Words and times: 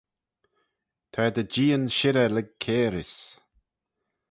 Ta 1.11 1.23
dy 1.35 1.43
jeean 1.53 1.83
shirrey 1.97 2.29
lurg 2.31 2.49
cairys. 2.63 3.15